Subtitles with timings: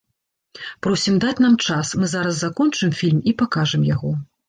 [0.87, 4.21] Просім даць нам час, мы зараз закончым фільм і пакажам яго.